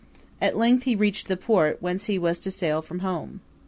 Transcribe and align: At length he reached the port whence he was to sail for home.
At 0.41 0.57
length 0.57 0.85
he 0.85 0.95
reached 0.95 1.27
the 1.27 1.37
port 1.37 1.77
whence 1.79 2.05
he 2.05 2.17
was 2.17 2.39
to 2.39 2.49
sail 2.49 2.81
for 2.81 2.97
home. 2.97 3.41